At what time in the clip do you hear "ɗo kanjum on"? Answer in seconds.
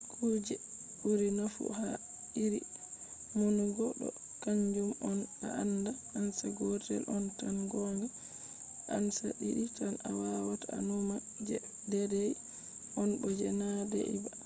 3.99-5.19